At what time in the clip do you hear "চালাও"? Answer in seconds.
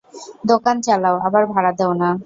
0.81-1.15